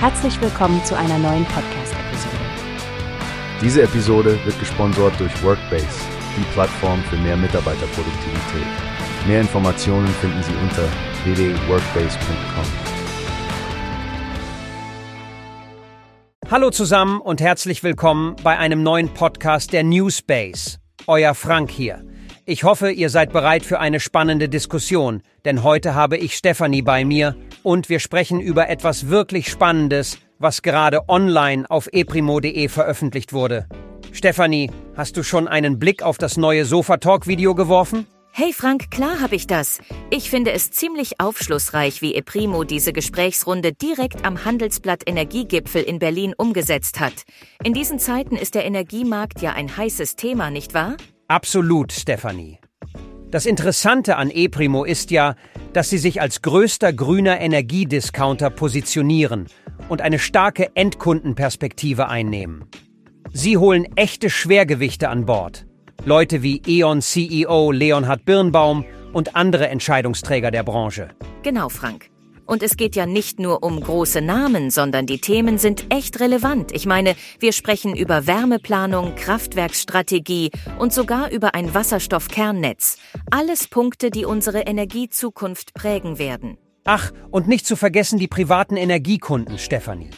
Herzlich 0.00 0.40
willkommen 0.40 0.84
zu 0.84 0.96
einer 0.96 1.18
neuen 1.18 1.44
Podcast-Episode. 1.46 2.36
Diese 3.60 3.82
Episode 3.82 4.38
wird 4.44 4.56
gesponsert 4.60 5.18
durch 5.18 5.42
Workbase, 5.42 5.88
die 6.36 6.44
Plattform 6.52 7.02
für 7.02 7.16
mehr 7.16 7.36
Mitarbeiterproduktivität. 7.36 8.66
Mehr 9.26 9.40
Informationen 9.40 10.06
finden 10.06 10.40
Sie 10.44 10.52
unter 10.62 10.84
www.workbase.com. 11.24 12.64
Hallo 16.48 16.70
zusammen 16.70 17.20
und 17.20 17.40
herzlich 17.40 17.82
willkommen 17.82 18.36
bei 18.44 18.56
einem 18.56 18.84
neuen 18.84 19.12
Podcast 19.12 19.72
der 19.72 19.82
Newspace. 19.82 20.78
Euer 21.08 21.34
Frank 21.34 21.72
hier. 21.72 22.04
Ich 22.50 22.64
hoffe, 22.64 22.90
ihr 22.90 23.10
seid 23.10 23.34
bereit 23.34 23.62
für 23.62 23.78
eine 23.78 24.00
spannende 24.00 24.48
Diskussion, 24.48 25.20
denn 25.44 25.62
heute 25.62 25.94
habe 25.94 26.16
ich 26.16 26.34
Stefanie 26.34 26.80
bei 26.80 27.04
mir 27.04 27.36
und 27.62 27.90
wir 27.90 28.00
sprechen 28.00 28.40
über 28.40 28.70
etwas 28.70 29.08
wirklich 29.08 29.50
Spannendes, 29.50 30.16
was 30.38 30.62
gerade 30.62 31.10
online 31.10 31.70
auf 31.70 31.88
eprimo.de 31.92 32.68
veröffentlicht 32.68 33.34
wurde. 33.34 33.66
Stefanie, 34.12 34.70
hast 34.96 35.18
du 35.18 35.22
schon 35.24 35.46
einen 35.46 35.78
Blick 35.78 36.02
auf 36.02 36.16
das 36.16 36.38
neue 36.38 36.64
Sofa-Talk-Video 36.64 37.54
geworfen? 37.54 38.06
Hey 38.32 38.54
Frank, 38.54 38.90
klar 38.90 39.20
habe 39.20 39.34
ich 39.34 39.46
das. 39.46 39.80
Ich 40.08 40.30
finde 40.30 40.52
es 40.52 40.70
ziemlich 40.70 41.20
aufschlussreich, 41.20 42.00
wie 42.00 42.14
Eprimo 42.14 42.64
diese 42.64 42.94
Gesprächsrunde 42.94 43.74
direkt 43.74 44.24
am 44.24 44.46
Handelsblatt 44.46 45.02
Energiegipfel 45.04 45.82
in 45.82 45.98
Berlin 45.98 46.32
umgesetzt 46.34 46.98
hat. 46.98 47.24
In 47.62 47.74
diesen 47.74 47.98
Zeiten 47.98 48.36
ist 48.36 48.54
der 48.54 48.64
Energiemarkt 48.64 49.42
ja 49.42 49.52
ein 49.52 49.76
heißes 49.76 50.16
Thema, 50.16 50.50
nicht 50.50 50.72
wahr? 50.72 50.96
Absolut, 51.28 51.92
Stefanie. 51.92 52.58
Das 53.30 53.44
Interessante 53.44 54.16
an 54.16 54.30
ePrimo 54.30 54.84
ist 54.84 55.10
ja, 55.10 55.34
dass 55.74 55.90
sie 55.90 55.98
sich 55.98 56.22
als 56.22 56.40
größter 56.40 56.94
grüner 56.94 57.38
Energiediscounter 57.38 58.48
positionieren 58.48 59.46
und 59.90 60.00
eine 60.00 60.18
starke 60.18 60.74
Endkundenperspektive 60.74 62.08
einnehmen. 62.08 62.64
Sie 63.30 63.58
holen 63.58 63.86
echte 63.94 64.30
Schwergewichte 64.30 65.10
an 65.10 65.26
Bord. 65.26 65.66
Leute 66.06 66.42
wie 66.42 66.62
E.ON 66.66 67.02
CEO 67.02 67.72
Leonhard 67.72 68.24
Birnbaum 68.24 68.86
und 69.12 69.36
andere 69.36 69.68
Entscheidungsträger 69.68 70.50
der 70.50 70.62
Branche. 70.62 71.10
Genau, 71.42 71.68
Frank. 71.68 72.10
Und 72.48 72.62
es 72.62 72.78
geht 72.78 72.96
ja 72.96 73.04
nicht 73.04 73.38
nur 73.38 73.62
um 73.62 73.78
große 73.78 74.22
Namen, 74.22 74.70
sondern 74.70 75.04
die 75.04 75.20
Themen 75.20 75.58
sind 75.58 75.84
echt 75.90 76.18
relevant. 76.18 76.72
Ich 76.72 76.86
meine, 76.86 77.14
wir 77.40 77.52
sprechen 77.52 77.94
über 77.94 78.26
Wärmeplanung, 78.26 79.16
Kraftwerksstrategie 79.16 80.50
und 80.78 80.94
sogar 80.94 81.30
über 81.30 81.54
ein 81.54 81.74
Wasserstoffkernnetz. 81.74 82.96
Alles 83.30 83.68
Punkte, 83.68 84.10
die 84.10 84.24
unsere 84.24 84.60
Energiezukunft 84.60 85.74
prägen 85.74 86.18
werden. 86.18 86.56
Ach, 86.84 87.12
und 87.30 87.48
nicht 87.48 87.66
zu 87.66 87.76
vergessen 87.76 88.18
die 88.18 88.28
privaten 88.28 88.78
Energiekunden, 88.78 89.58
Stefanie. 89.58 90.08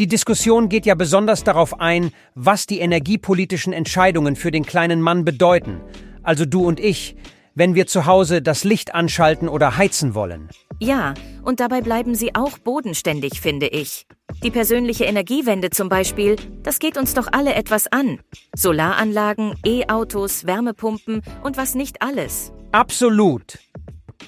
Die 0.00 0.08
Diskussion 0.08 0.68
geht 0.68 0.84
ja 0.84 0.96
besonders 0.96 1.44
darauf 1.44 1.78
ein, 1.78 2.10
was 2.34 2.66
die 2.66 2.80
energiepolitischen 2.80 3.72
Entscheidungen 3.72 4.34
für 4.34 4.50
den 4.50 4.66
kleinen 4.66 5.00
Mann 5.00 5.24
bedeuten. 5.24 5.80
Also 6.24 6.44
du 6.44 6.66
und 6.66 6.80
ich, 6.80 7.14
wenn 7.54 7.76
wir 7.76 7.86
zu 7.86 8.06
Hause 8.06 8.42
das 8.42 8.64
Licht 8.64 8.96
anschalten 8.96 9.48
oder 9.48 9.76
heizen 9.76 10.16
wollen. 10.16 10.48
Ja, 10.80 11.14
und 11.42 11.60
dabei 11.60 11.80
bleiben 11.80 12.14
sie 12.14 12.34
auch 12.34 12.58
bodenständig, 12.58 13.40
finde 13.40 13.66
ich. 13.66 14.06
Die 14.44 14.50
persönliche 14.50 15.04
Energiewende 15.04 15.70
zum 15.70 15.88
Beispiel, 15.88 16.36
das 16.62 16.78
geht 16.78 16.96
uns 16.96 17.14
doch 17.14 17.26
alle 17.32 17.54
etwas 17.54 17.88
an. 17.88 18.20
Solaranlagen, 18.54 19.54
E-Autos, 19.64 20.46
Wärmepumpen 20.46 21.22
und 21.42 21.56
was 21.56 21.74
nicht 21.74 22.00
alles. 22.02 22.52
Absolut. 22.70 23.58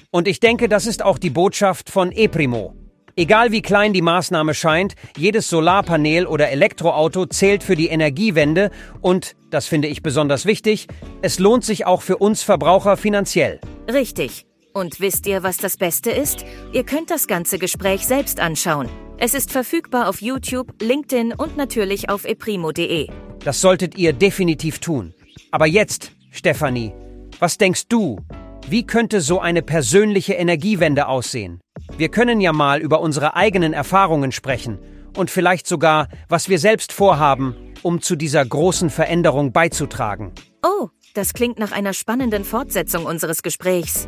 Und 0.09 0.27
ich 0.27 0.39
denke, 0.41 0.67
das 0.67 0.87
ist 0.87 1.03
auch 1.03 1.17
die 1.17 1.29
Botschaft 1.29 1.89
von 1.89 2.11
ePrimo. 2.11 2.75
Egal 3.15 3.51
wie 3.51 3.61
klein 3.61 3.93
die 3.93 4.01
Maßnahme 4.01 4.53
scheint, 4.53 4.95
jedes 5.17 5.49
Solarpanel 5.49 6.25
oder 6.25 6.49
Elektroauto 6.49 7.25
zählt 7.25 7.63
für 7.63 7.75
die 7.75 7.87
Energiewende 7.87 8.71
und, 9.01 9.35
das 9.49 9.67
finde 9.67 9.89
ich 9.89 10.01
besonders 10.01 10.45
wichtig, 10.45 10.87
es 11.21 11.39
lohnt 11.39 11.63
sich 11.63 11.85
auch 11.85 12.01
für 12.01 12.17
uns 12.17 12.41
Verbraucher 12.41 12.97
finanziell. 12.97 13.59
Richtig. 13.91 14.45
Und 14.73 15.01
wisst 15.01 15.27
ihr, 15.27 15.43
was 15.43 15.57
das 15.57 15.75
Beste 15.75 16.11
ist? 16.11 16.45
Ihr 16.71 16.83
könnt 16.83 17.11
das 17.11 17.27
ganze 17.27 17.59
Gespräch 17.59 18.07
selbst 18.07 18.39
anschauen. 18.39 18.87
Es 19.17 19.33
ist 19.33 19.51
verfügbar 19.51 20.07
auf 20.07 20.21
YouTube, 20.21 20.81
LinkedIn 20.81 21.33
und 21.33 21.57
natürlich 21.57 22.09
auf 22.09 22.25
eprimo.de. 22.25 23.09
Das 23.43 23.59
solltet 23.59 23.97
ihr 23.97 24.13
definitiv 24.13 24.79
tun. 24.79 25.13
Aber 25.51 25.67
jetzt, 25.67 26.13
Stefanie, 26.31 26.93
was 27.39 27.57
denkst 27.57 27.87
du? 27.89 28.19
Wie 28.67 28.85
könnte 28.85 29.19
so 29.19 29.39
eine 29.39 29.61
persönliche 29.61 30.33
Energiewende 30.33 31.07
aussehen? 31.07 31.59
Wir 31.97 32.09
können 32.09 32.39
ja 32.39 32.53
mal 32.53 32.79
über 32.79 33.01
unsere 33.01 33.35
eigenen 33.35 33.73
Erfahrungen 33.73 34.31
sprechen 34.31 34.79
und 35.17 35.29
vielleicht 35.29 35.67
sogar, 35.67 36.07
was 36.29 36.47
wir 36.47 36.59
selbst 36.59 36.93
vorhaben, 36.93 37.55
um 37.81 38.01
zu 38.01 38.15
dieser 38.15 38.45
großen 38.45 38.89
Veränderung 38.89 39.51
beizutragen. 39.51 40.31
Oh, 40.63 40.89
das 41.13 41.33
klingt 41.33 41.59
nach 41.59 41.73
einer 41.73 41.93
spannenden 41.93 42.45
Fortsetzung 42.45 43.05
unseres 43.05 43.43
Gesprächs. 43.43 44.07